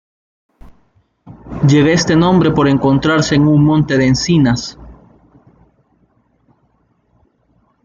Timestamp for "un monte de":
3.47-4.07